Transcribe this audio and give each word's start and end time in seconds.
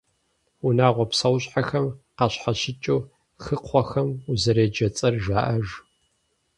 Унагъуэ 0.65 1.05
псэущхьэхэм 1.09 1.87
къащхьэщыкӏыу, 2.17 3.01
хыкхъуэхэм 3.43 4.09
узэреджэ 4.31 4.87
цӏэр 4.95 5.15
жаӏэж. 5.23 5.67